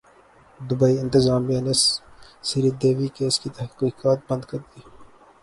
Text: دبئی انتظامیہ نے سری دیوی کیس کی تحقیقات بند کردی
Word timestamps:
دبئی 0.59 0.95
انتظامیہ 1.03 1.59
نے 1.65 1.73
سری 2.47 2.69
دیوی 2.81 3.07
کیس 3.15 3.35
کی 3.41 3.49
تحقیقات 3.57 4.19
بند 4.29 4.43
کردی 4.49 4.81